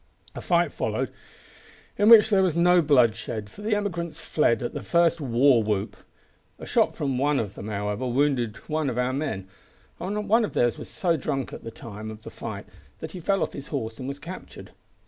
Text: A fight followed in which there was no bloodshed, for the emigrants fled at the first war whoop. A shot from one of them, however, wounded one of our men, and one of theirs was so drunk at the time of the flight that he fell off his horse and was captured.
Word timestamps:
A 0.33 0.41
fight 0.41 0.73
followed 0.73 1.11
in 1.95 2.09
which 2.09 2.31
there 2.31 2.41
was 2.41 2.55
no 2.55 2.81
bloodshed, 2.81 3.51
for 3.51 3.61
the 3.61 3.75
emigrants 3.75 4.19
fled 4.19 4.63
at 4.63 4.73
the 4.73 4.81
first 4.81 5.21
war 5.21 5.61
whoop. 5.61 5.95
A 6.57 6.65
shot 6.65 6.95
from 6.95 7.19
one 7.19 7.39
of 7.39 7.53
them, 7.53 7.67
however, 7.67 8.07
wounded 8.07 8.57
one 8.67 8.89
of 8.89 8.97
our 8.97 9.13
men, 9.13 9.47
and 9.99 10.27
one 10.27 10.43
of 10.43 10.53
theirs 10.53 10.79
was 10.79 10.89
so 10.89 11.17
drunk 11.17 11.53
at 11.53 11.63
the 11.63 11.69
time 11.69 12.09
of 12.09 12.23
the 12.23 12.31
flight 12.31 12.65
that 12.97 13.11
he 13.11 13.19
fell 13.19 13.43
off 13.43 13.53
his 13.53 13.67
horse 13.67 13.99
and 13.99 14.07
was 14.07 14.17
captured. 14.17 14.71